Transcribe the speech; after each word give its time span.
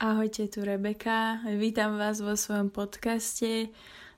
Ahojte, 0.00 0.48
tu 0.48 0.64
Rebeka. 0.64 1.44
Vítam 1.60 2.00
vás 2.00 2.24
vo 2.24 2.32
svojom 2.32 2.72
podcaste. 2.72 3.68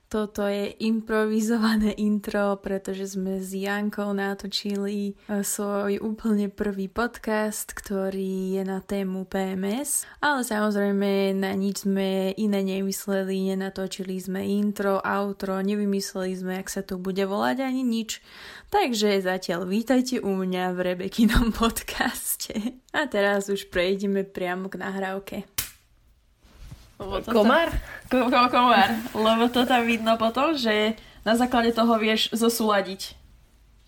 Toto 0.07 0.47
je 0.47 0.71
improvizované 0.79 1.91
intro, 1.99 2.55
pretože 2.63 3.19
sme 3.19 3.43
s 3.43 3.51
Jankou 3.51 4.15
natočili 4.15 5.11
eh, 5.11 5.43
svoj 5.43 5.99
úplne 5.99 6.47
prvý 6.47 6.87
podcast, 6.87 7.75
ktorý 7.75 8.55
je 8.55 8.63
na 8.63 8.79
tému 8.79 9.27
PMS. 9.27 10.07
Ale 10.23 10.47
samozrejme 10.47 11.35
na 11.35 11.51
nič 11.51 11.83
sme 11.83 12.31
iné 12.31 12.63
nemysleli, 12.63 13.51
nenatočili 13.51 14.15
sme 14.23 14.39
intro, 14.39 15.03
outro, 15.03 15.59
nevymysleli 15.59 16.31
sme, 16.31 16.63
ak 16.63 16.71
sa 16.71 16.79
to 16.79 16.95
bude 16.95 17.27
volať 17.27 17.59
ani 17.59 17.83
nič. 17.83 18.23
Takže 18.71 19.19
zatiaľ 19.19 19.67
vítajte 19.67 20.23
u 20.23 20.31
mňa 20.31 20.71
v 20.71 20.95
Rebekinom 20.95 21.51
podcaste. 21.59 22.79
A 22.95 23.03
teraz 23.03 23.51
už 23.51 23.67
prejdeme 23.67 24.23
priamo 24.23 24.71
k 24.71 24.79
nahrávke. 24.79 25.62
Komár? 27.27 27.69
Ko, 28.07 28.27
ko, 28.27 28.39
komár. 28.51 28.89
Lebo 29.15 29.47
to 29.51 29.63
tam 29.63 29.83
vidno 29.87 30.15
potom, 30.15 30.55
že 30.55 30.95
na 31.23 31.39
základe 31.39 31.71
toho 31.71 31.95
vieš 31.95 32.31
zosúľadiť 32.35 33.15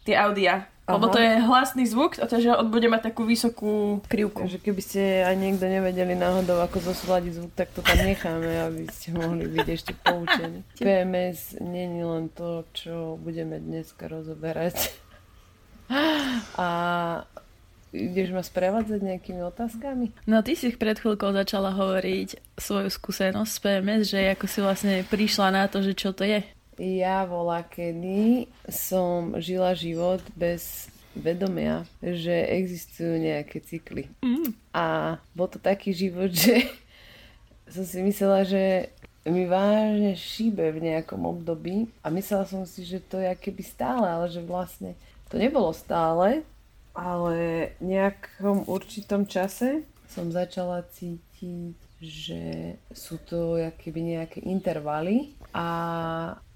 tie 0.08 0.16
audia. 0.16 0.70
Aha. 0.86 1.02
Lebo 1.02 1.10
to 1.10 1.18
je 1.18 1.42
hlasný 1.42 1.90
zvuk, 1.90 2.22
a 2.22 2.30
takže 2.30 2.54
on 2.54 2.70
bude 2.70 2.86
mať 2.86 3.10
takú 3.10 3.26
vysokú 3.26 4.06
krivku. 4.06 4.46
Takže 4.46 4.62
keby 4.62 4.82
ste 4.86 5.26
aj 5.26 5.34
niekto 5.34 5.66
nevedeli 5.66 6.14
náhodou, 6.14 6.62
ako 6.62 6.94
zosúľadiť 6.94 7.32
zvuk, 7.42 7.52
tak 7.58 7.74
to 7.74 7.82
tam 7.82 8.06
necháme, 8.06 8.46
aby 8.70 8.86
ste 8.94 9.18
mohli 9.18 9.50
byť 9.50 9.66
ešte 9.66 9.98
poučení. 9.98 10.62
PMS 10.86 11.58
není 11.58 12.06
len 12.06 12.30
to, 12.30 12.70
čo 12.78 13.18
budeme 13.18 13.58
dneska 13.58 14.06
rozoberať. 14.06 14.94
A 16.62 16.70
ideš 17.96 18.36
ma 18.36 18.44
sprevádzať 18.44 19.00
nejakými 19.00 19.42
otázkami? 19.48 20.12
No 20.28 20.44
ty 20.44 20.60
si 20.60 20.76
pred 20.76 21.00
chvíľkou 21.00 21.32
začala 21.32 21.72
hovoriť 21.72 22.60
svoju 22.60 22.92
skúsenosť 22.92 23.52
s 23.52 23.62
PMS, 23.64 24.02
že 24.12 24.20
ako 24.36 24.46
si 24.46 24.60
vlastne 24.60 24.96
prišla 25.08 25.48
na 25.56 25.64
to, 25.72 25.80
že 25.80 25.96
čo 25.96 26.12
to 26.12 26.28
je. 26.28 26.44
Ja 26.76 27.24
volá, 27.24 27.64
kedy 27.64 28.52
som 28.68 29.40
žila 29.40 29.72
život 29.80 30.20
bez 30.36 30.92
vedomia, 31.16 31.88
že 32.04 32.36
existujú 32.52 33.16
nejaké 33.16 33.64
cykly. 33.64 34.12
Mm. 34.20 34.52
A 34.76 35.16
bol 35.32 35.48
to 35.48 35.56
taký 35.56 35.96
život, 35.96 36.36
že 36.36 36.68
som 37.72 37.88
si 37.88 38.04
myslela, 38.04 38.44
že 38.44 38.92
mi 39.26 39.50
vážne 39.50 40.14
šíbe 40.14 40.70
v 40.70 40.92
nejakom 40.92 41.26
období 41.26 41.90
a 42.06 42.14
myslela 42.14 42.46
som 42.46 42.62
si, 42.68 42.86
že 42.86 43.02
to 43.02 43.18
je 43.18 43.34
keby 43.34 43.64
stále, 43.66 44.06
ale 44.06 44.30
že 44.30 44.44
vlastne 44.44 44.94
to 45.34 45.42
nebolo 45.42 45.74
stále, 45.74 46.46
ale 46.96 47.76
v 47.78 47.92
nejakom 47.92 48.66
určitom 48.72 49.28
čase 49.28 49.84
som 50.08 50.32
začala 50.32 50.88
cítiť, 50.96 51.76
že 52.00 52.44
sú 52.96 53.20
to 53.28 53.60
keby 53.84 54.16
nejaké 54.16 54.40
intervaly 54.48 55.36
a 55.52 55.68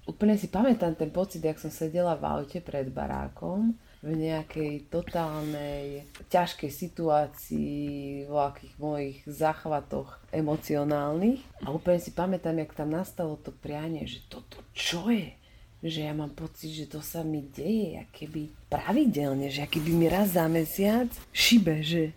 úplne 0.08 0.34
si 0.40 0.48
pamätám 0.48 0.96
ten 0.96 1.12
pocit, 1.12 1.44
jak 1.44 1.60
som 1.60 1.68
sedela 1.68 2.16
v 2.16 2.24
aute 2.24 2.58
pred 2.64 2.88
barákom 2.88 3.76
v 4.00 4.16
nejakej 4.16 4.88
totálnej 4.88 6.08
ťažkej 6.32 6.72
situácii, 6.72 8.24
v 8.24 8.32
akých 8.32 8.74
mojich 8.80 9.18
záchvatoch 9.28 10.16
emocionálnych. 10.32 11.44
A 11.60 11.68
úplne 11.68 12.00
si 12.00 12.16
pamätám, 12.16 12.56
jak 12.64 12.72
tam 12.72 12.96
nastalo 12.96 13.36
to 13.36 13.52
prianie, 13.52 14.08
že 14.08 14.24
toto 14.32 14.64
čo 14.72 15.12
je? 15.12 15.36
Že 15.80 16.04
ja 16.04 16.12
mám 16.12 16.36
pocit, 16.36 16.76
že 16.76 16.86
to 16.86 17.00
sa 17.00 17.24
mi 17.24 17.40
deje 17.40 18.04
keby 18.12 18.52
pravidelne, 18.68 19.48
že 19.48 19.64
keby 19.64 19.90
mi 19.96 20.06
raz 20.12 20.36
za 20.36 20.44
mesiac 20.44 21.08
šibe, 21.32 21.80
že... 21.80 22.12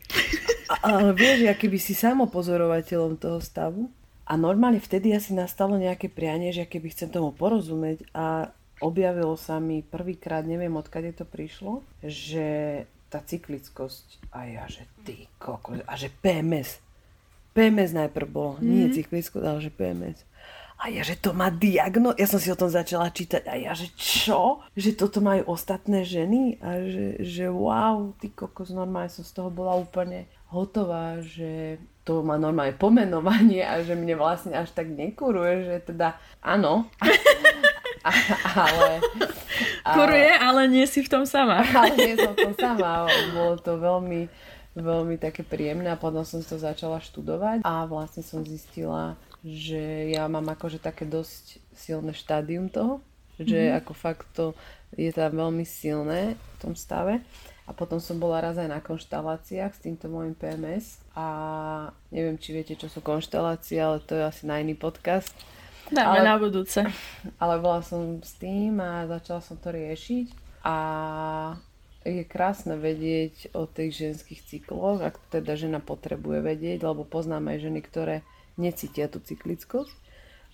Ale 0.83 1.16
vieš, 1.16 1.47
keby 1.56 1.78
si 1.80 1.95
samopozorovateľom 1.95 3.16
toho 3.16 3.39
stavu. 3.39 3.88
A 4.23 4.39
normálne 4.39 4.80
vtedy 4.80 5.11
asi 5.11 5.36
nastalo 5.36 5.75
nejaké 5.75 6.08
prianie, 6.08 6.56
že 6.56 6.64
keby 6.64 6.91
chcem 6.95 7.11
tomu 7.11 7.36
porozumieť 7.36 8.08
a 8.16 8.52
objavilo 8.80 9.36
sa 9.36 9.59
mi 9.59 9.84
prvýkrát, 9.84 10.47
neviem 10.47 10.72
odkade 10.75 11.11
to 11.16 11.24
prišlo, 11.28 11.84
že 12.03 12.84
tá 13.12 13.19
cyklickosť 13.24 14.31
a 14.34 14.50
ja, 14.50 14.63
že 14.66 14.90
ty 15.06 15.28
kokos, 15.38 15.84
a 15.85 15.94
že 15.94 16.09
PMS. 16.09 16.81
PMS 17.53 17.94
najprv 17.94 18.28
bolo, 18.28 18.51
mm. 18.57 18.63
nie 18.66 18.88
mhm. 18.90 18.95
cyklickosť, 18.97 19.45
ale 19.45 19.59
že 19.62 19.72
PMS. 19.72 20.19
A 20.83 20.91
ja, 20.91 20.99
že 20.99 21.16
to 21.16 21.31
má 21.31 21.47
diagno... 21.47 22.11
Ja 22.19 22.27
som 22.27 22.44
si 22.44 22.51
o 22.51 22.59
tom 22.59 22.67
začala 22.67 23.07
čítať. 23.07 23.47
A 23.47 23.55
ja, 23.55 23.71
že 23.71 23.88
čo? 23.95 24.59
Že 24.75 24.99
toto 24.99 25.23
majú 25.23 25.55
ostatné 25.55 26.03
ženy? 26.03 26.59
A 26.59 26.83
že, 26.83 27.23
že 27.23 27.47
wow, 27.47 28.11
ty 28.19 28.27
kokos, 28.27 28.75
normálne 28.75 29.07
som 29.07 29.23
z 29.23 29.31
toho 29.31 29.47
bola 29.47 29.79
úplne 29.79 30.27
hotová, 30.51 31.23
že 31.23 31.79
to 32.03 32.19
má 32.19 32.35
normálne 32.35 32.75
pomenovanie 32.75 33.63
a 33.63 33.79
že 33.79 33.95
mne 33.95 34.19
vlastne 34.19 34.59
až 34.59 34.75
tak 34.75 34.91
nekuruje, 34.91 35.71
že 35.71 35.75
teda 35.95 36.19
áno. 36.44 36.91
a, 38.03 38.11
ale, 38.51 39.00
ale... 39.88 39.95
Kuruje, 39.95 40.31
ale 40.35 40.61
nie 40.67 40.83
si 40.83 41.00
v 41.00 41.07
tom 41.07 41.23
sama. 41.23 41.63
ale 41.79 41.95
nie 41.95 42.19
som 42.19 42.35
v 42.35 42.51
tom 42.51 42.55
sama. 42.59 43.07
Bolo 43.31 43.55
to 43.55 43.79
veľmi, 43.79 44.27
veľmi 44.75 45.15
také 45.15 45.47
príjemné 45.47 45.95
a 45.95 45.97
potom 45.97 46.27
som 46.27 46.44
to 46.44 46.59
začala 46.59 47.00
študovať 47.00 47.63
a 47.63 47.88
vlastne 47.88 48.19
som 48.19 48.44
zistila, 48.44 49.15
že 49.44 50.16
ja 50.16 50.26
mám 50.31 50.48
akože 50.48 50.80
také 50.80 51.04
dosť 51.04 51.59
silné 51.76 52.16
štádium 52.16 52.72
toho, 52.72 53.04
že 53.36 53.59
mm-hmm. 53.59 53.80
ako 53.84 53.92
fakt 53.92 54.28
to 54.31 54.56
je 54.96 55.12
tam 55.12 55.36
veľmi 55.36 55.68
silné 55.68 56.40
v 56.40 56.56
tom 56.64 56.74
stave. 56.74 57.20
A 57.64 57.72
potom 57.72 57.96
som 57.96 58.20
bola 58.20 58.44
raz 58.44 58.59
aj 58.59 58.68
na 58.68 58.84
konšteláciách 58.84 59.72
s 59.72 59.84
týmto 59.84 60.12
môjim 60.12 60.36
PMS 60.36 61.00
a 61.16 61.28
neviem, 62.12 62.36
či 62.36 62.52
viete, 62.52 62.76
čo 62.76 62.92
sú 62.92 63.00
konštelácie, 63.00 63.80
ale 63.80 64.04
to 64.04 64.20
je 64.20 64.24
asi 64.24 64.44
na 64.44 64.59
iný 64.59 64.76
podcast. 64.76 65.31
Dáme 65.88 66.24
ale, 66.24 66.28
na 66.28 66.36
budúce. 66.36 66.84
Ale 67.40 67.56
bola 67.64 67.80
som 67.80 68.20
s 68.20 68.36
tým 68.36 68.84
a 68.84 69.08
začala 69.08 69.40
som 69.40 69.56
to 69.56 69.72
riešiť 69.72 70.28
a 70.64 70.75
je 72.03 72.24
krásne 72.28 72.75
vedieť 72.75 73.56
o 73.56 73.64
tých 73.68 73.96
ženských 73.96 74.44
cykloch, 74.44 75.00
ak 75.00 75.19
teda 75.31 75.56
žena 75.56 75.80
potrebuje 75.80 76.44
vedieť, 76.44 76.84
lebo 76.84 77.08
poznám 77.08 77.56
aj 77.56 77.58
ženy, 77.68 77.80
ktoré 77.84 78.16
necítia 78.59 79.08
tú 79.08 79.24
cyklickosť. 79.24 79.96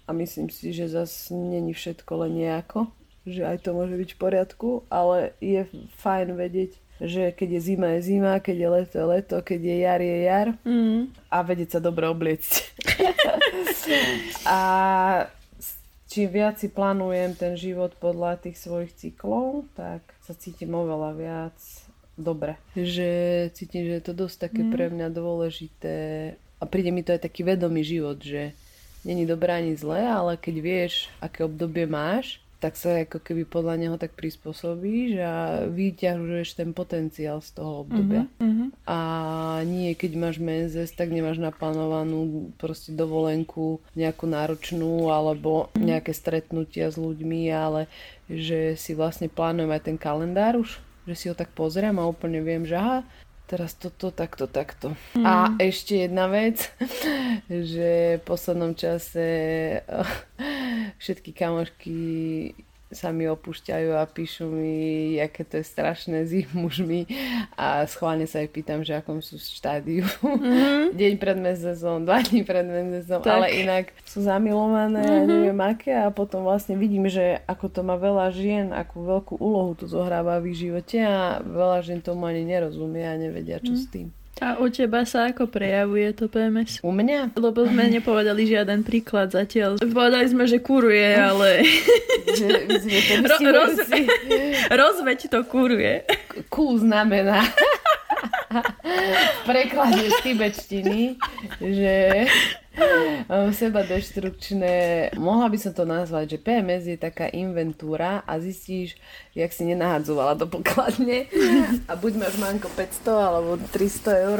A 0.09 0.13
myslím 0.13 0.49
si, 0.49 0.73
že 0.73 0.89
zase 0.89 1.33
není 1.33 1.73
všetko 1.73 2.25
len 2.25 2.41
nejako, 2.41 2.89
že 3.29 3.45
aj 3.45 3.61
to 3.61 3.77
môže 3.77 3.93
byť 3.93 4.09
v 4.15 4.21
poriadku, 4.21 4.69
ale 4.89 5.37
je 5.37 5.69
fajn 6.01 6.33
vedieť, 6.33 6.71
že 6.99 7.31
keď 7.31 7.49
je 7.55 7.61
zima 7.61 7.87
je 7.95 8.01
zima, 8.03 8.41
keď 8.41 8.57
je 8.57 8.69
leto 8.69 8.95
je 8.97 9.05
leto, 9.05 9.35
keď 9.39 9.59
je 9.61 9.75
jar 9.79 10.01
je 10.01 10.17
jar 10.25 10.47
mm. 10.65 11.01
a 11.29 11.37
vedieť 11.45 11.69
sa 11.77 11.79
dobre 11.79 12.09
obliecť. 12.09 12.51
a 14.49 14.59
čím 16.09 16.27
viac 16.33 16.57
si 16.57 16.67
plánujem 16.67 17.37
ten 17.37 17.53
život 17.53 17.93
podľa 18.01 18.41
tých 18.41 18.57
svojich 18.57 18.91
cyklov, 18.97 19.69
tak 19.77 20.01
sa 20.25 20.33
cítim 20.33 20.73
oveľa 20.73 21.11
viac 21.13 21.57
dobre. 22.17 22.57
Že 22.73 23.09
cítim, 23.53 23.85
že 23.85 24.01
je 24.01 24.05
to 24.09 24.13
dosť 24.17 24.49
také 24.49 24.61
mm. 24.65 24.71
pre 24.73 24.85
mňa 24.89 25.07
dôležité 25.13 25.97
a 26.59 26.63
príde 26.67 26.91
mi 26.91 27.05
to 27.05 27.15
aj 27.15 27.23
taký 27.23 27.47
vedomý 27.47 27.85
život, 27.85 28.19
že 28.19 28.51
není 29.07 29.23
dobré 29.23 29.63
ani 29.63 29.79
zlé, 29.79 30.03
ale 30.03 30.35
keď 30.35 30.55
vieš, 30.59 30.93
aké 31.23 31.47
obdobie 31.47 31.87
máš, 31.87 32.43
tak 32.59 32.75
sa 32.75 33.07
ako 33.07 33.23
keby 33.23 33.47
podľa 33.47 33.75
neho 33.79 33.95
tak 33.95 34.19
prispôsobíš 34.19 35.23
a 35.23 35.33
vyťažuješ 35.71 36.59
ten 36.59 36.75
potenciál 36.75 37.39
z 37.39 37.55
toho 37.55 37.87
obdobia. 37.87 38.27
Uh-huh, 38.35 38.43
uh-huh. 38.43 38.69
A 38.83 38.99
nie, 39.63 39.95
keď 39.95 40.11
máš 40.19 40.37
menzes, 40.43 40.91
tak 40.91 41.07
nemáš 41.07 41.39
naplánovanú 41.39 42.51
proste 42.59 42.91
dovolenku 42.91 43.79
nejakú 43.95 44.27
náročnú 44.27 45.07
alebo 45.07 45.71
uh-huh. 45.71 45.79
nejaké 45.79 46.11
stretnutia 46.11 46.91
s 46.91 46.99
ľuďmi, 46.99 47.47
ale 47.47 47.87
že 48.27 48.75
si 48.75 48.91
vlastne 48.91 49.31
plánujem 49.31 49.71
aj 49.71 49.81
ten 49.87 49.97
kalendár 49.97 50.59
už, 50.59 50.83
že 51.07 51.15
si 51.15 51.25
ho 51.31 51.35
tak 51.39 51.55
pozriem 51.55 51.95
a 51.95 52.11
úplne 52.11 52.43
viem, 52.43 52.67
že 52.67 52.75
aha, 52.75 53.07
teraz 53.49 53.73
toto, 53.73 54.13
takto, 54.13 54.45
takto. 54.45 54.93
Mm. 55.17 55.25
A 55.25 55.33
ešte 55.57 56.05
jedna 56.05 56.29
vec, 56.29 56.69
že 57.73 58.21
v 58.21 58.23
poslednom 58.23 58.77
čase 58.77 59.25
všetky 60.99 61.31
kamošky 61.33 61.97
sa 62.89 63.13
mi 63.13 63.29
opúšťajú 63.29 63.89
a 63.93 64.03
píšu 64.09 64.49
mi, 64.49 65.21
aké 65.21 65.45
to 65.45 65.61
je 65.61 65.65
strašné 65.65 66.25
s 66.25 66.33
ich 66.33 66.49
mužmi 66.57 67.05
a 67.53 67.85
schválne 67.85 68.25
sa 68.25 68.41
aj 68.41 68.49
pýtam, 68.49 68.81
že 68.81 68.97
akom 68.97 69.21
sú 69.21 69.37
v 69.37 69.45
štádiu. 69.45 70.05
Mm-hmm. 70.25 70.93
Deň 70.99 71.13
pred 71.21 71.37
mesiacom, 71.37 72.01
dva 72.01 72.25
dní 72.25 72.41
pred 72.41 72.65
mesiacom, 72.65 73.21
ale 73.29 73.61
inak 73.61 73.93
sú 74.09 74.25
zamilované 74.25 75.05
mm-hmm. 75.05 75.21
mhm. 75.21 75.29
neviem 75.29 75.61
aké 75.61 75.93
a 75.93 76.09
potom 76.09 76.41
vlastne 76.41 76.73
vidím, 76.81 77.05
že 77.05 77.45
ako 77.45 77.69
to 77.69 77.81
má 77.85 77.93
veľa 77.93 78.33
žien, 78.33 78.73
akú 78.73 79.05
veľkú 79.05 79.37
úlohu 79.37 79.77
tu 79.77 79.85
zohráva 79.85 80.41
v 80.41 80.49
ich 80.49 80.65
živote 80.65 80.97
a 81.05 81.45
veľa 81.45 81.85
žien 81.85 82.01
tomu 82.01 82.25
ani 82.25 82.41
nerozumie 82.41 83.05
a 83.05 83.13
nevedia, 83.21 83.61
čo 83.61 83.77
mm. 83.77 83.79
s 83.79 83.85
tým. 83.93 84.09
A 84.39 84.55
u 84.55 84.71
teba 84.71 85.03
sa 85.03 85.27
ako 85.27 85.51
prejavuje 85.51 86.15
to 86.15 86.31
PMS? 86.31 86.79
U 86.79 86.95
mňa? 86.95 87.35
Lebo 87.35 87.67
sme 87.67 87.91
nepovedali 87.91 88.47
žiaden 88.47 88.87
príklad 88.87 89.35
zatiaľ. 89.35 89.83
Povedali 89.83 90.31
sme, 90.31 90.47
že 90.47 90.63
kuruje, 90.63 91.11
ale... 91.11 91.67
Ro- 93.27 93.51
roz... 93.51 93.75
Rozveď 94.71 95.19
to 95.27 95.43
kuruje. 95.43 96.07
Kú 96.47 96.79
znamená. 96.79 97.43
v 98.49 99.41
preklade 99.45 100.09
z 100.09 100.17
tibetštiny, 100.25 100.99
že 101.61 101.95
seba 103.53 103.81
deštrukčné, 103.85 104.75
mohla 105.19 105.47
by 105.51 105.57
som 105.59 105.73
to 105.75 105.85
nazvať, 105.85 106.37
že 106.37 106.43
PMS 106.43 106.83
je 106.89 106.97
taká 106.97 107.29
inventúra 107.29 108.23
a 108.25 108.39
zistíš, 108.41 108.97
jak 109.35 109.51
si 109.53 109.67
nenahadzovala 109.69 110.39
do 110.39 110.45
pokladne 110.49 111.29
a 111.89 111.93
buď 111.93 112.13
máš 112.17 112.35
manko 112.41 112.69
500 112.73 113.09
alebo 113.11 113.51
300 113.71 114.27
eur. 114.29 114.39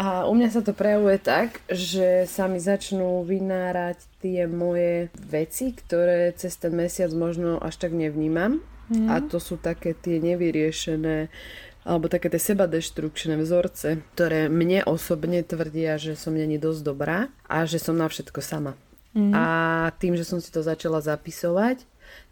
A 0.00 0.24
u 0.24 0.32
mňa 0.32 0.48
sa 0.48 0.62
to 0.64 0.72
prejavuje 0.72 1.20
tak, 1.20 1.60
že 1.68 2.24
sa 2.24 2.48
mi 2.48 2.56
začnú 2.56 3.20
vynárať 3.26 4.00
tie 4.22 4.48
moje 4.48 5.12
veci, 5.18 5.76
ktoré 5.76 6.32
cez 6.32 6.56
ten 6.56 6.72
mesiac 6.72 7.12
možno 7.12 7.60
až 7.60 7.76
tak 7.76 7.92
nevnímam. 7.92 8.64
Mm. 8.90 9.06
A 9.06 9.20
to 9.22 9.38
sú 9.38 9.60
také 9.60 9.92
tie 9.94 10.18
nevyriešené 10.18 11.30
alebo 11.84 12.12
také 12.12 12.28
tie 12.28 12.52
sebadeštrukčné 12.52 13.40
vzorce, 13.40 14.04
ktoré 14.14 14.52
mne 14.52 14.84
osobne 14.84 15.40
tvrdia, 15.40 15.96
že 15.96 16.12
som 16.16 16.36
není 16.36 16.60
dosť 16.60 16.80
dobrá 16.84 17.18
a 17.48 17.64
že 17.64 17.80
som 17.80 17.96
na 17.96 18.08
všetko 18.08 18.40
sama. 18.44 18.76
Mm. 19.16 19.32
A 19.34 19.44
tým, 19.98 20.14
že 20.14 20.22
som 20.22 20.38
si 20.38 20.52
to 20.54 20.62
začala 20.62 21.02
zapisovať, 21.02 21.82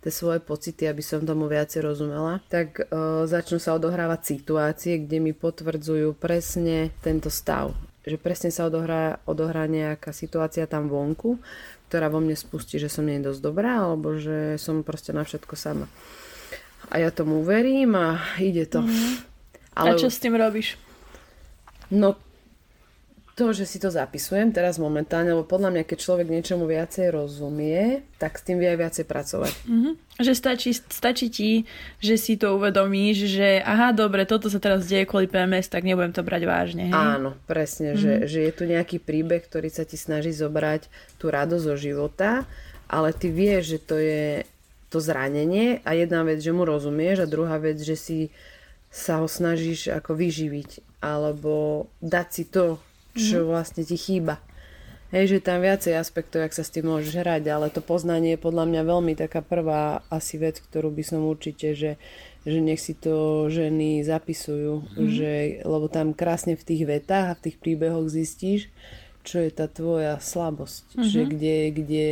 tie 0.03 0.13
svoje 0.15 0.39
pocity, 0.43 0.87
aby 0.87 1.03
som 1.03 1.27
tomu 1.27 1.51
viacej 1.51 1.83
rozumela, 1.83 2.43
tak 2.51 2.83
uh, 2.83 3.27
začnú 3.27 3.59
sa 3.59 3.75
odohrávať 3.75 4.39
situácie, 4.39 5.03
kde 5.03 5.19
mi 5.23 5.33
potvrdzujú 5.35 6.15
presne 6.19 6.95
tento 7.03 7.31
stav. 7.31 7.75
Že 8.07 8.17
presne 8.19 8.51
sa 8.55 8.67
odohrá, 8.71 9.19
odohrá 9.27 9.67
nejaká 9.67 10.15
situácia 10.15 10.67
tam 10.71 10.87
vonku, 10.87 11.39
ktorá 11.91 12.09
vo 12.09 12.23
mne 12.23 12.39
spustí, 12.39 12.79
že 12.79 12.91
som 12.91 13.07
nie 13.07 13.19
dosť 13.19 13.41
dobrá, 13.43 13.85
alebo 13.85 14.17
že 14.17 14.57
som 14.61 14.87
proste 14.87 15.11
na 15.11 15.27
všetko 15.27 15.55
sama. 15.59 15.87
A 16.89 17.03
ja 17.03 17.11
tomu 17.11 17.43
verím 17.43 17.99
a 17.99 18.23
ide 18.41 18.65
to. 18.65 18.81
Mm. 18.81 19.29
Ale... 19.79 19.95
A 19.95 20.01
čo 20.01 20.11
s 20.11 20.19
tým 20.19 20.35
robíš? 20.35 20.75
No 21.89 22.19
to, 23.39 23.55
že 23.55 23.71
si 23.71 23.79
to 23.79 23.87
zapisujem 23.87 24.51
teraz 24.51 24.83
momentálne, 24.83 25.31
lebo 25.31 25.47
podľa 25.47 25.71
mňa, 25.71 25.83
keď 25.87 25.99
človek 26.03 26.27
niečomu 26.27 26.67
viacej 26.67 27.15
rozumie, 27.15 28.03
tak 28.19 28.35
s 28.35 28.43
tým 28.43 28.59
vie 28.59 28.67
aj 28.67 28.79
viacej 28.83 29.05
pracovať. 29.07 29.55
Mm-hmm. 29.63 29.93
Že 30.19 30.33
stačí, 30.35 30.71
stačí 30.75 31.27
ti, 31.31 31.51
že 32.03 32.19
si 32.19 32.35
to 32.35 32.59
uvedomíš, 32.59 33.31
že 33.31 33.63
aha, 33.63 33.95
dobre, 33.95 34.27
toto 34.27 34.51
sa 34.51 34.59
teraz 34.59 34.91
deje 34.91 35.07
kvôli 35.07 35.31
PMS, 35.31 35.71
tak 35.71 35.87
nebudem 35.87 36.11
to 36.11 36.27
brať 36.27 36.51
vážne. 36.51 36.91
Hej? 36.91 36.99
Áno, 36.99 37.39
presne, 37.47 37.95
mm-hmm. 37.95 38.03
že, 38.03 38.13
že 38.27 38.39
je 38.43 38.53
tu 38.59 38.67
nejaký 38.67 38.99
príbeh, 38.99 39.47
ktorý 39.47 39.71
sa 39.71 39.87
ti 39.87 39.95
snaží 39.95 40.35
zobrať 40.35 40.91
tú 41.23 41.31
radosť 41.31 41.63
zo 41.63 41.77
života, 41.79 42.43
ale 42.91 43.15
ty 43.15 43.31
vieš, 43.31 43.79
že 43.79 43.79
to 43.79 43.97
je 44.03 44.43
to 44.91 44.99
zranenie 44.99 45.79
a 45.87 45.95
jedna 45.95 46.27
vec, 46.27 46.43
že 46.43 46.51
mu 46.51 46.67
rozumieš 46.67 47.23
a 47.23 47.31
druhá 47.31 47.55
vec, 47.63 47.79
že 47.79 47.95
si 47.95 48.35
sa 48.89 49.21
ho 49.21 49.29
snažíš 49.29 49.93
ako 49.93 50.17
vyživiť 50.17 51.01
alebo 51.05 51.87
dať 52.03 52.29
si 52.33 52.45
to, 52.49 52.81
čo 53.15 53.45
mm. 53.45 53.47
vlastne 53.47 53.83
ti 53.87 53.95
chýba. 53.95 54.41
Hej, 55.09 55.41
že 55.41 55.47
tam 55.49 55.65
viacej 55.65 55.97
aspektov, 55.97 56.45
jak 56.45 56.53
sa 56.53 56.61
s 56.61 56.69
tým 56.69 56.85
môžeš 56.85 57.25
hrať, 57.25 57.49
ale 57.49 57.73
to 57.73 57.81
poznanie 57.81 58.37
je 58.37 58.45
podľa 58.45 58.69
mňa 58.69 58.83
veľmi 58.85 59.17
taká 59.17 59.41
prvá 59.41 60.05
asi 60.13 60.37
vec, 60.37 60.61
ktorú 60.61 60.93
by 60.93 61.01
som 61.01 61.25
určite, 61.25 61.73
že, 61.73 61.97
že 62.45 62.59
nech 62.61 62.77
si 62.77 62.93
to 62.93 63.49
ženy 63.49 64.05
zapisujú, 64.05 64.85
mm. 64.85 65.09
že, 65.09 65.33
lebo 65.65 65.89
tam 65.89 66.13
krásne 66.13 66.61
v 66.61 66.67
tých 66.67 66.85
vetách 66.85 67.27
a 67.33 67.37
v 67.41 67.45
tých 67.49 67.57
príbehoch 67.57 68.05
zistíš, 68.13 68.69
čo 69.25 69.41
je 69.41 69.51
tá 69.53 69.65
tvoja 69.65 70.21
slabosť, 70.21 70.85
mm-hmm. 70.93 71.09
že 71.09 71.21
kde, 71.25 71.57
kde 71.73 72.07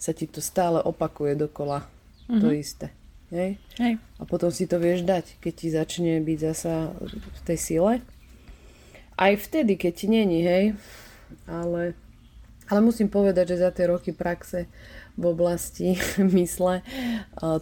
sa 0.00 0.16
ti 0.16 0.24
to 0.24 0.40
stále 0.40 0.80
opakuje 0.80 1.36
dokola 1.36 1.84
mm-hmm. 1.84 2.40
to 2.40 2.48
isté. 2.52 2.86
Hej? 3.28 3.60
Hej. 3.76 4.00
A 4.16 4.22
potom 4.24 4.48
si 4.48 4.64
to 4.64 4.80
vieš 4.80 5.04
dať, 5.04 5.36
keď 5.40 5.52
ti 5.52 5.68
začne 5.68 6.12
byť 6.24 6.38
zasa 6.40 6.92
v 7.04 7.40
tej 7.44 7.58
sile. 7.60 7.92
Aj 9.18 9.32
vtedy, 9.34 9.76
keď 9.76 9.92
ti 9.92 10.06
není, 10.08 10.40
hej. 10.46 10.64
Ale, 11.44 11.92
ale 12.72 12.80
musím 12.80 13.12
povedať, 13.12 13.52
že 13.56 13.62
za 13.64 13.70
tie 13.74 13.90
roky 13.90 14.16
praxe 14.16 14.70
v 15.18 15.24
oblasti 15.26 15.98
mysle 16.38 16.80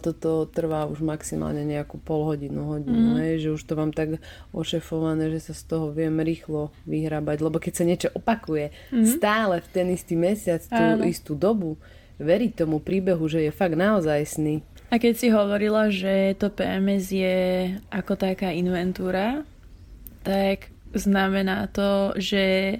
toto 0.05 0.45
trvá 0.45 0.85
už 0.85 1.01
maximálne 1.01 1.65
nejakú 1.65 1.97
pol 1.97 2.29
hodinu, 2.29 2.77
hodinu, 2.77 3.17
mm. 3.17 3.19
hej, 3.25 3.33
že 3.41 3.49
už 3.57 3.61
to 3.65 3.73
mám 3.73 3.89
tak 3.89 4.21
ošefované, 4.53 5.33
že 5.33 5.51
sa 5.51 5.53
z 5.57 5.63
toho 5.65 5.89
viem 5.89 6.13
rýchlo 6.21 6.69
vyhrabať, 6.85 7.37
lebo 7.41 7.57
keď 7.57 7.73
sa 7.73 7.83
niečo 7.83 8.09
opakuje 8.13 8.69
mm. 8.93 9.05
stále 9.17 9.65
v 9.65 9.67
ten 9.73 9.89
istý 9.89 10.13
mesiac, 10.13 10.61
tú 10.61 10.77
Áno. 10.77 11.03
istú 11.03 11.33
dobu, 11.33 11.81
veriť 12.21 12.61
tomu 12.61 12.77
príbehu, 12.77 13.25
že 13.25 13.49
je 13.49 13.51
fakt 13.51 13.73
naozaj 13.73 14.37
sný. 14.37 14.61
A 14.87 15.03
keď 15.03 15.13
si 15.19 15.27
hovorila, 15.27 15.91
že 15.91 16.31
to 16.39 16.47
PMS 16.47 17.11
je 17.11 17.37
ako 17.91 18.15
taká 18.15 18.55
inventúra, 18.55 19.43
tak 20.23 20.71
znamená 20.95 21.67
to, 21.67 22.15
že 22.15 22.77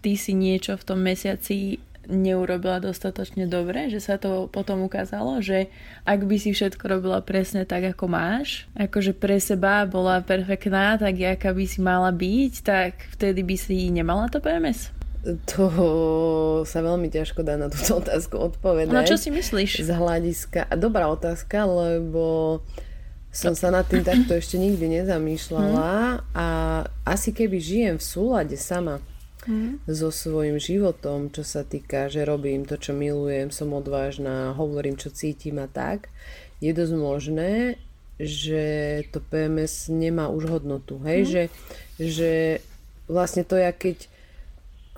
ty 0.00 0.16
si 0.16 0.32
niečo 0.32 0.80
v 0.80 0.86
tom 0.88 1.04
mesiaci 1.04 1.76
neurobila 2.10 2.82
dostatočne 2.82 3.46
dobre, 3.46 3.86
že 3.92 4.02
sa 4.02 4.18
to 4.18 4.50
potom 4.50 4.82
ukázalo, 4.82 5.38
že 5.38 5.70
ak 6.02 6.26
by 6.26 6.36
si 6.40 6.50
všetko 6.50 6.82
robila 6.90 7.22
presne 7.22 7.62
tak, 7.62 7.94
ako 7.94 8.10
máš, 8.10 8.66
akože 8.74 9.14
pre 9.14 9.38
seba 9.38 9.86
bola 9.86 10.18
perfektná, 10.24 10.98
tak 10.98 11.20
aká 11.20 11.54
by 11.54 11.64
si 11.68 11.78
mala 11.78 12.10
byť, 12.10 12.52
tak 12.66 12.92
vtedy 13.14 13.46
by 13.46 13.56
si 13.56 13.92
nemala 13.92 14.26
to 14.26 14.42
PMS? 14.42 14.99
To 15.20 15.64
sa 16.64 16.80
veľmi 16.80 17.12
ťažko 17.12 17.44
dá 17.44 17.60
na 17.60 17.68
túto 17.68 18.00
otázku 18.00 18.40
odpovedať. 18.40 18.94
No 18.94 19.04
čo 19.04 19.20
si 19.20 19.28
myslíš? 19.28 19.84
Z 19.84 19.90
hľadiska... 19.92 20.72
Dobrá 20.80 21.12
otázka, 21.12 21.68
lebo 21.68 22.58
som 23.28 23.54
sa 23.54 23.70
nad 23.70 23.86
tým 23.86 24.02
takto 24.02 24.34
ešte 24.34 24.58
nikdy 24.58 25.00
nezamýšľala 25.00 26.24
a 26.34 26.48
asi 27.06 27.30
keby 27.30 27.62
žijem 27.62 27.96
v 28.00 28.04
súlade 28.04 28.56
sama 28.58 28.98
hmm. 29.46 29.86
so 29.86 30.10
svojím 30.10 30.58
životom, 30.58 31.30
čo 31.30 31.46
sa 31.46 31.62
týka, 31.62 32.10
že 32.10 32.26
robím 32.26 32.66
to, 32.66 32.74
čo 32.74 32.90
milujem, 32.90 33.54
som 33.54 33.70
odvážna, 33.70 34.56
hovorím, 34.58 34.98
čo 34.98 35.14
cítim 35.14 35.62
a 35.62 35.70
tak, 35.70 36.10
je 36.58 36.74
dosť 36.74 36.94
možné, 36.98 37.52
že 38.18 38.64
to 39.14 39.22
PMS 39.22 39.88
nemá 39.88 40.26
už 40.28 40.50
hodnotu. 40.50 40.98
Hej? 41.06 41.18
Hmm. 41.22 41.30
Že, 41.30 41.42
že 42.02 42.32
vlastne 43.06 43.46
to, 43.46 43.54
ja 43.54 43.70
keď 43.70 44.10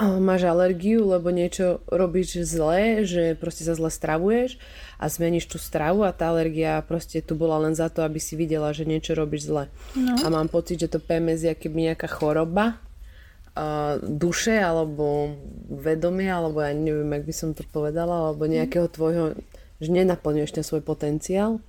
máš 0.00 0.48
alergiu, 0.48 1.04
lebo 1.04 1.28
niečo 1.28 1.84
robíš 1.86 2.42
zle, 2.48 3.04
že 3.04 3.36
proste 3.36 3.68
sa 3.68 3.76
zle 3.76 3.92
stravuješ 3.92 4.56
a 4.96 5.04
zmeníš 5.06 5.52
tú 5.52 5.58
stravu 5.60 6.02
a 6.02 6.16
tá 6.16 6.32
alergia 6.32 6.80
proste 6.82 7.20
tu 7.20 7.36
bola 7.36 7.60
len 7.60 7.76
za 7.76 7.92
to, 7.92 8.00
aby 8.00 8.16
si 8.16 8.34
videla, 8.34 8.72
že 8.72 8.88
niečo 8.88 9.12
robíš 9.12 9.52
zle. 9.52 9.64
No. 9.92 10.16
A 10.24 10.26
mám 10.32 10.48
pocit, 10.48 10.80
že 10.80 10.88
to 10.88 10.98
PMS 10.98 11.44
je 11.44 11.54
keby 11.54 11.92
nejaká 11.92 12.08
choroba 12.08 12.80
uh, 13.52 14.00
duše 14.00 14.56
alebo 14.56 15.36
vedomia, 15.68 16.40
alebo 16.40 16.64
ja 16.64 16.72
neviem, 16.72 17.12
jak 17.12 17.24
by 17.28 17.34
som 17.36 17.50
to 17.52 17.62
povedala, 17.68 18.32
alebo 18.32 18.48
nejakého 18.48 18.88
tvojho, 18.88 19.36
že 19.78 19.88
nenaplňuješ 19.92 20.56
ten 20.56 20.64
svoj 20.64 20.82
potenciál 20.82 21.60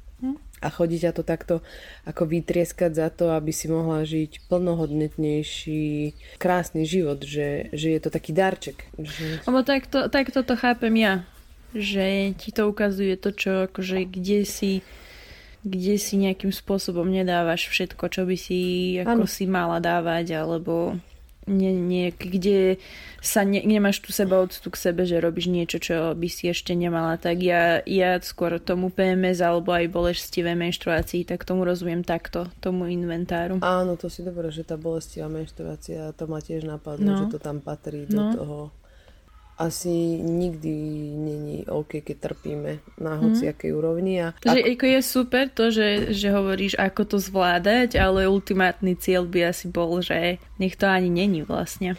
a 0.62 0.68
chodí 0.72 1.02
ťa 1.02 1.12
to 1.12 1.24
takto 1.28 1.60
ako 2.08 2.24
vytrieskať 2.30 2.92
za 2.96 3.08
to, 3.12 3.36
aby 3.36 3.52
si 3.52 3.68
mohla 3.68 4.08
žiť 4.08 4.48
plnohodnotnejší, 4.48 6.16
krásny 6.40 6.88
život, 6.88 7.20
že, 7.24 7.74
že 7.76 7.88
je 7.96 8.00
to 8.00 8.10
taký 8.14 8.32
darček. 8.32 8.88
Že... 8.96 9.44
Lebo 9.44 9.60
takto, 9.68 10.08
takto 10.08 10.40
to 10.46 10.56
chápem 10.56 10.96
ja, 10.96 11.14
že 11.76 12.32
ti 12.40 12.56
to 12.56 12.70
ukazuje 12.70 13.20
to, 13.20 13.36
čo 13.36 13.52
akože 13.68 14.08
kde 14.08 14.48
si 14.48 14.74
kde 15.64 15.96
si 15.96 16.20
nejakým 16.20 16.52
spôsobom 16.52 17.08
nedávaš 17.08 17.72
všetko, 17.72 18.12
čo 18.12 18.28
by 18.28 18.36
si 18.36 18.60
ako 19.00 19.24
ano. 19.24 19.32
si 19.32 19.48
mala 19.48 19.80
dávať, 19.80 20.36
alebo 20.36 21.00
nie, 21.48 21.72
nie, 21.76 22.12
kde 22.12 22.78
sa 23.24 23.48
ne, 23.48 23.64
nemáš 23.64 24.04
tu 24.04 24.12
seba 24.12 24.40
odstu 24.44 24.68
k 24.72 24.80
sebe, 24.80 25.08
že 25.08 25.24
robíš 25.24 25.48
niečo, 25.48 25.80
čo 25.80 25.96
by 26.12 26.28
si 26.28 26.52
ešte 26.52 26.76
nemala, 26.76 27.16
tak 27.16 27.40
ja, 27.40 27.80
ja 27.88 28.20
skôr 28.20 28.60
tomu 28.60 28.92
PMS 28.92 29.40
alebo 29.40 29.72
aj 29.72 29.92
bolestivé 29.92 30.54
menštruácii, 30.60 31.28
tak 31.28 31.48
tomu 31.48 31.64
rozumiem 31.64 32.04
takto, 32.04 32.52
tomu 32.60 32.92
inventáru. 32.92 33.64
Áno, 33.64 33.96
to 33.96 34.12
si 34.12 34.24
dobré, 34.24 34.52
že 34.52 34.68
tá 34.68 34.76
bolestivá 34.76 35.32
menštruácia, 35.32 36.12
to 36.16 36.28
ma 36.28 36.44
tiež 36.44 36.68
napadlo, 36.68 37.08
no. 37.08 37.20
že 37.26 37.26
to 37.32 37.40
tam 37.40 37.64
patrí 37.64 38.04
do 38.08 38.20
no. 38.20 38.32
toho 38.36 38.58
asi 39.64 40.20
nikdy 40.20 40.76
není 41.16 41.58
OK, 41.72 42.04
keď 42.04 42.18
trpíme 42.20 42.84
na 43.00 43.16
mhm. 43.16 43.20
hociakej 43.24 43.72
mm. 43.72 43.78
úrovni. 43.80 44.14
A 44.20 44.36
že 44.44 44.60
ako... 44.60 44.70
ako 44.76 44.86
je 44.86 45.00
super 45.02 45.46
to, 45.48 45.66
že, 45.72 45.88
že 46.12 46.28
hovoríš, 46.36 46.74
ako 46.76 47.02
to 47.08 47.18
zvládať, 47.24 47.96
ale 47.96 48.28
ultimátny 48.28 49.00
cieľ 49.00 49.24
by 49.24 49.56
asi 49.56 49.72
bol, 49.72 50.04
že 50.04 50.44
nech 50.60 50.76
to 50.76 50.86
ani 50.86 51.08
není 51.08 51.48
vlastne. 51.48 51.96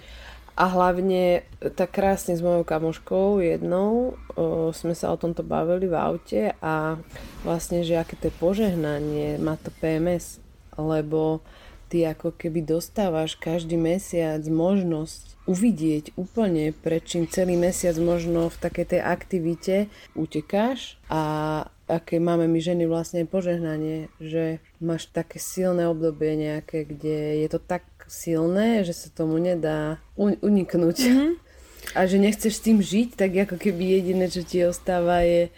A 0.54 0.70
hlavne 0.70 1.42
tak 1.74 1.98
krásne 1.98 2.38
s 2.38 2.44
mojou 2.44 2.62
kamoškou 2.62 3.42
jednou 3.42 4.14
o, 4.38 4.70
sme 4.70 4.94
sa 4.94 5.10
o 5.10 5.18
tomto 5.18 5.42
bavili 5.42 5.90
v 5.90 5.98
aute 5.98 6.42
a 6.62 6.94
vlastne, 7.42 7.82
že 7.82 7.98
aké 7.98 8.14
to 8.14 8.30
je 8.30 8.38
požehnanie 8.38 9.34
má 9.42 9.58
to 9.58 9.74
PMS, 9.82 10.38
lebo 10.78 11.42
ty 11.88 12.08
ako 12.08 12.34
keby 12.34 12.64
dostávaš 12.64 13.36
každý 13.36 13.76
mesiac 13.76 14.40
možnosť 14.44 15.34
uvidieť 15.44 16.16
úplne, 16.16 16.72
prečím 16.72 17.28
celý 17.28 17.60
mesiac 17.60 17.94
možno 18.00 18.48
v 18.48 18.60
takej 18.60 18.96
tej 18.96 19.00
aktivite 19.04 19.76
utekáš 20.16 20.96
a 21.12 21.22
aké 21.84 22.16
máme 22.16 22.48
my 22.48 22.60
ženy 22.64 22.88
vlastne 22.88 23.28
požehnanie, 23.28 24.08
že 24.16 24.64
máš 24.80 25.12
také 25.12 25.36
silné 25.36 25.84
obdobie 25.84 26.32
nejaké, 26.40 26.88
kde 26.88 27.44
je 27.44 27.48
to 27.52 27.60
tak 27.60 27.84
silné, 28.08 28.84
že 28.88 28.96
sa 28.96 29.08
tomu 29.12 29.36
nedá 29.36 30.00
uniknúť. 30.16 30.98
Mm-hmm. 31.00 31.32
A 31.92 32.08
že 32.08 32.16
nechceš 32.16 32.56
s 32.56 32.64
tým 32.64 32.80
žiť, 32.80 33.12
tak 33.12 33.36
ako 33.36 33.60
keby 33.60 34.00
jediné, 34.00 34.32
čo 34.32 34.40
ti 34.40 34.64
ostáva 34.64 35.20
je 35.20 35.52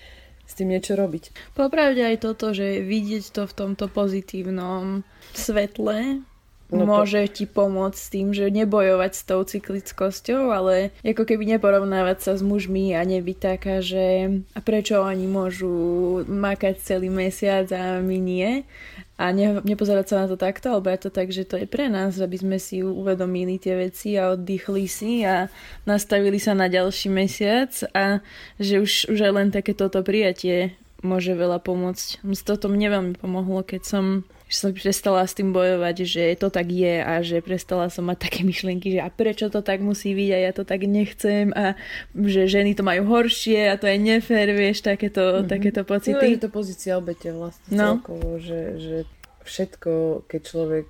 s 0.46 0.52
tým 0.54 0.70
niečo 0.70 0.94
robiť. 0.94 1.54
Popravde 1.58 2.00
aj 2.00 2.22
toto, 2.22 2.54
že 2.54 2.80
vidieť 2.80 3.34
to 3.34 3.42
v 3.44 3.52
tomto 3.52 3.90
pozitívnom 3.90 5.02
svetle, 5.34 6.22
No 6.66 6.82
môže 6.82 7.22
po... 7.22 7.30
ti 7.30 7.44
pomôcť 7.46 7.98
s 7.98 8.10
tým, 8.10 8.34
že 8.34 8.50
nebojovať 8.50 9.12
s 9.14 9.22
tou 9.22 9.40
cyklickosťou, 9.46 10.50
ale 10.50 10.90
ako 11.06 11.22
keby 11.22 11.46
neporovnávať 11.54 12.18
sa 12.18 12.32
s 12.34 12.42
mužmi 12.42 12.90
a 12.98 13.06
nebyť 13.06 13.38
taká, 13.38 13.78
že 13.78 14.42
a 14.50 14.58
prečo 14.58 14.98
oni 14.98 15.30
môžu 15.30 16.26
makať 16.26 16.82
celý 16.82 17.06
mesiac 17.06 17.70
a 17.70 18.02
my 18.02 18.18
nie. 18.18 18.66
A 19.16 19.32
ne, 19.32 19.64
nepozerať 19.64 20.06
sa 20.12 20.16
na 20.22 20.26
to 20.28 20.36
takto, 20.36 20.76
alebo 20.76 20.92
je 20.92 21.08
to 21.08 21.10
tak, 21.10 21.32
že 21.32 21.48
to 21.48 21.56
je 21.56 21.64
pre 21.64 21.88
nás, 21.88 22.20
aby 22.20 22.36
sme 22.36 22.60
si 22.60 22.84
uvedomili 22.84 23.56
tie 23.56 23.72
veci 23.72 24.12
a 24.20 24.36
oddychli 24.36 24.84
si 24.84 25.24
a 25.24 25.48
nastavili 25.88 26.36
sa 26.36 26.52
na 26.52 26.68
ďalší 26.68 27.08
mesiac 27.08 27.72
a 27.96 28.20
že 28.60 28.84
už, 28.84 29.08
už 29.08 29.18
aj 29.24 29.32
len 29.32 29.48
takéto 29.48 29.88
prijatie 30.04 30.76
môže 31.00 31.32
veľa 31.32 31.64
pomôcť. 31.64 32.20
Toto 32.44 32.68
mne 32.68 32.92
veľmi 32.92 33.14
pomohlo, 33.16 33.64
keď 33.64 33.82
som 33.88 34.04
že 34.46 34.56
som 34.62 34.70
prestala 34.70 35.26
s 35.26 35.34
tým 35.34 35.50
bojovať, 35.50 35.96
že 36.06 36.24
to 36.38 36.54
tak 36.54 36.70
je 36.70 37.02
a 37.02 37.18
že 37.18 37.42
prestala 37.42 37.90
som 37.90 38.06
mať 38.06 38.30
také 38.30 38.40
myšlienky, 38.46 38.94
že 38.94 39.00
a 39.02 39.10
prečo 39.10 39.50
to 39.50 39.58
tak 39.58 39.82
musí 39.82 40.14
byť 40.14 40.30
a 40.30 40.38
ja 40.38 40.52
to 40.54 40.62
tak 40.62 40.86
nechcem 40.86 41.50
a 41.50 41.74
že 42.14 42.46
ženy 42.46 42.78
to 42.78 42.86
majú 42.86 43.10
horšie 43.10 43.66
a 43.66 43.74
to 43.74 43.90
je 43.90 43.98
nefér, 43.98 44.54
vieš, 44.54 44.86
takéto, 44.86 45.42
mm-hmm. 45.42 45.50
takéto 45.50 45.82
pocity. 45.82 46.14
No, 46.14 46.30
je 46.30 46.42
to 46.46 46.50
pozícia 46.54 46.94
obete 46.94 47.34
vlastne 47.34 47.74
no. 47.74 47.98
celkovo, 47.98 48.38
že, 48.38 48.78
že 48.78 48.96
všetko, 49.42 50.24
keď 50.30 50.40
človek 50.46 50.88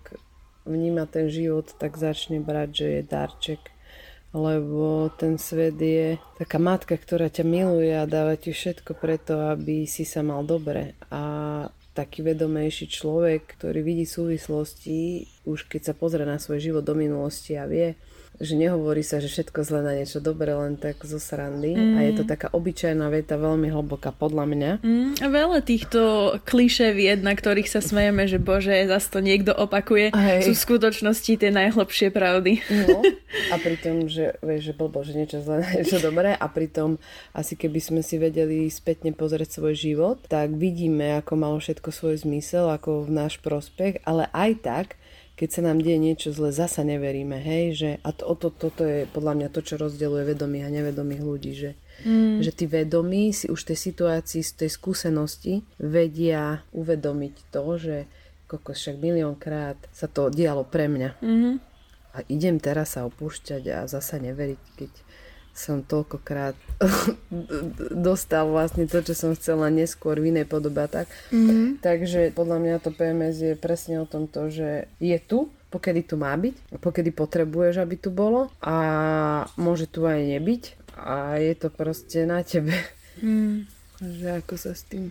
vníma 0.68 1.08
ten 1.08 1.32
život, 1.32 1.72
tak 1.80 1.96
začne 1.96 2.44
brať, 2.44 2.68
že 2.76 2.86
je 3.00 3.02
darček 3.08 3.62
lebo 4.36 5.08
ten 5.16 5.40
svet 5.40 5.80
je 5.80 6.20
taká 6.36 6.60
matka, 6.60 6.92
ktorá 6.92 7.32
ťa 7.32 7.40
miluje 7.48 7.88
a 7.96 8.04
dáva 8.04 8.36
ti 8.36 8.52
všetko 8.52 8.92
preto, 9.00 9.48
aby 9.48 9.88
si 9.88 10.04
sa 10.04 10.20
mal 10.20 10.44
dobre. 10.44 10.92
A 11.08 11.64
taký 11.96 12.20
vedomejší 12.20 12.92
človek, 12.92 13.56
ktorý 13.56 13.80
vidí 13.80 14.04
súvislosti, 14.04 15.24
už 15.48 15.64
keď 15.64 15.90
sa 15.90 15.94
pozrie 15.96 16.28
na 16.28 16.36
svoj 16.36 16.60
život 16.60 16.84
do 16.84 16.92
minulosti 16.92 17.56
a 17.56 17.64
vie, 17.64 17.96
že 18.40 18.54
nehovorí 18.54 19.00
sa, 19.00 19.22
že 19.22 19.32
všetko 19.32 19.64
zle 19.64 19.80
na 19.80 19.92
niečo 19.96 20.20
dobré, 20.20 20.52
len 20.52 20.76
tak 20.76 21.00
zo 21.02 21.16
srandy. 21.16 21.72
Mm. 21.72 21.94
A 21.96 21.98
je 22.04 22.12
to 22.20 22.24
mm. 22.24 22.30
taká 22.30 22.48
obyčajná 22.52 23.06
veta, 23.08 23.40
veľmi 23.40 23.72
hlboká 23.72 24.12
podľa 24.12 24.44
mňa. 24.44 24.70
Mm. 24.84 25.10
A 25.20 25.26
veľa 25.26 25.60
týchto 25.64 26.00
kliše 26.44 26.92
vied, 26.92 27.24
na 27.24 27.32
ktorých 27.32 27.68
sa 27.68 27.80
smejeme, 27.80 28.28
že 28.28 28.36
bože, 28.36 28.88
zase 28.88 29.08
to 29.08 29.20
niekto 29.24 29.56
opakuje, 29.56 30.12
Hej. 30.12 30.48
sú 30.48 30.52
v 30.52 30.64
skutočnosti 30.68 31.32
tie 31.36 31.50
najhlbšie 31.52 32.12
pravdy. 32.12 32.60
No. 32.86 33.00
A 33.52 33.60
pritom, 33.60 34.08
že, 34.08 34.36
vieš, 34.40 34.72
že 34.72 34.72
blbo, 34.72 35.04
že 35.04 35.12
niečo 35.14 35.44
zle 35.44 35.60
na 35.60 35.68
niečo 35.76 36.00
dobré 36.00 36.32
a 36.34 36.46
pritom 36.48 36.96
asi 37.36 37.54
keby 37.54 37.78
sme 37.78 38.00
si 38.00 38.16
vedeli 38.16 38.66
spätne 38.72 39.12
pozrieť 39.12 39.60
svoj 39.60 39.74
život, 39.76 40.18
tak 40.26 40.56
vidíme, 40.56 41.20
ako 41.20 41.32
malo 41.36 41.56
všetko 41.60 41.92
svoj 41.92 42.16
zmysel, 42.24 42.72
ako 42.72 43.06
v 43.06 43.10
náš 43.12 43.38
prospech, 43.44 44.02
ale 44.08 44.26
aj 44.32 44.50
tak, 44.64 44.86
keď 45.36 45.48
sa 45.52 45.62
nám 45.68 45.84
deje 45.84 46.00
niečo 46.00 46.32
zle, 46.32 46.48
zasa 46.48 46.80
neveríme, 46.80 47.36
hej, 47.36 47.64
že 47.76 47.90
a 48.00 48.08
to, 48.16 48.32
to, 48.40 48.48
toto 48.48 48.82
je 48.88 49.04
podľa 49.12 49.36
mňa 49.36 49.48
to, 49.52 49.60
čo 49.60 49.76
rozdeľuje 49.76 50.32
vedomých 50.32 50.64
a 50.64 50.74
nevedomých 50.80 51.22
ľudí, 51.22 51.52
že, 51.52 51.70
mm. 52.08 52.40
že 52.40 52.50
tí 52.56 52.64
vedomí 52.64 53.36
si 53.36 53.52
už 53.52 53.68
tej 53.68 53.76
situácii, 53.76 54.40
z 54.40 54.52
tej 54.64 54.70
skúsenosti 54.72 55.60
vedia 55.76 56.64
uvedomiť 56.72 57.52
to, 57.52 57.64
že 57.76 57.96
kokos 58.48 58.80
však 58.80 58.96
miliónkrát 58.96 59.76
sa 59.92 60.08
to 60.08 60.32
dialo 60.32 60.64
pre 60.64 60.88
mňa. 60.88 61.10
Mm-hmm. 61.20 61.54
A 62.16 62.24
idem 62.32 62.56
teraz 62.56 62.96
sa 62.96 63.04
opúšťať 63.04 63.62
a 63.76 63.78
zasa 63.84 64.16
neveriť, 64.16 64.62
keď 64.80 64.90
som 65.56 65.80
toľkokrát 65.80 66.52
dostal 68.08 68.52
vlastne 68.52 68.84
to, 68.84 69.00
čo 69.00 69.16
som 69.16 69.32
chcela 69.32 69.72
neskôr 69.72 70.20
v 70.20 70.36
inej 70.36 70.46
podobe 70.46 70.84
a 70.84 70.88
tak. 70.88 71.08
Mm-hmm. 71.32 71.80
Takže 71.80 72.36
podľa 72.36 72.58
mňa 72.60 72.74
to 72.84 72.92
PMS 72.92 73.36
je 73.40 73.54
presne 73.56 74.04
o 74.04 74.06
tom 74.06 74.28
to, 74.28 74.52
že 74.52 74.84
je 75.00 75.16
tu, 75.16 75.48
pokedy 75.72 76.04
tu 76.04 76.20
má 76.20 76.36
byť, 76.36 76.76
pokedy 76.78 77.10
potrebuješ, 77.10 77.80
aby 77.80 77.96
tu 77.96 78.12
bolo 78.12 78.52
a 78.60 78.76
môže 79.56 79.88
tu 79.88 80.04
aj 80.04 80.20
nebyť 80.20 80.62
a 80.96 81.40
je 81.40 81.54
to 81.56 81.72
proste 81.72 82.28
na 82.28 82.44
tebe. 82.44 82.76
Mm. 83.16 83.64
že 83.96 84.44
ako 84.44 84.60
sa 84.60 84.76
s 84.76 84.84
tým 84.84 85.08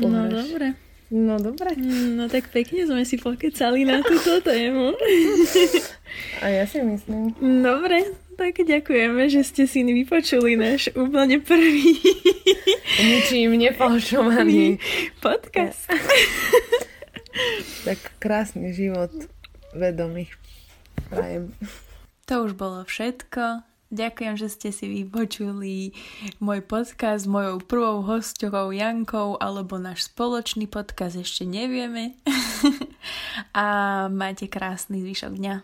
no, 0.00 0.08
pohreš. 0.08 0.32
No 0.32 0.40
dobre. 0.40 0.68
No 1.06 1.34
dobre. 1.38 1.70
No 2.16 2.26
tak 2.26 2.50
pekne 2.50 2.82
sme 2.88 3.06
si 3.06 3.14
pokecali 3.20 3.86
na 3.86 4.02
túto 4.02 4.42
tému. 4.42 4.90
A 6.42 6.50
ja 6.50 6.64
si 6.66 6.82
myslím. 6.82 7.30
Dobre, 7.38 8.10
tak 8.36 8.60
ďakujeme, 8.60 9.32
že 9.32 9.40
ste 9.42 9.64
si 9.64 9.80
vypočuli 9.80 10.60
náš 10.60 10.92
úplne 10.92 11.40
prvý 11.40 11.96
ničím 13.08 13.56
nefalšovaný 13.56 14.76
podcast. 15.24 15.88
tak 17.88 17.98
krásny 18.20 18.76
život 18.76 19.10
vedomých 19.72 20.36
prajem. 21.08 21.56
To 22.28 22.44
už 22.44 22.52
bolo 22.54 22.84
všetko. 22.84 23.64
Ďakujem, 23.86 24.34
že 24.34 24.50
ste 24.50 24.68
si 24.74 24.90
vypočuli 24.90 25.94
môj 26.42 26.58
podcast 26.66 27.22
s 27.24 27.30
mojou 27.30 27.62
prvou 27.62 28.02
hosťovou 28.02 28.74
Jankou 28.74 29.38
alebo 29.38 29.78
náš 29.78 30.10
spoločný 30.10 30.66
podcast, 30.66 31.14
ešte 31.14 31.46
nevieme. 31.46 32.18
A 33.54 33.66
máte 34.10 34.50
krásny 34.50 35.06
zvyšok 35.06 35.38
dňa. 35.38 35.54